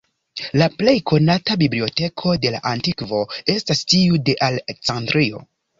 [0.61, 3.21] La plej konata biblioteko de la antikvo
[3.59, 5.51] estas tiu de Aleksandrio.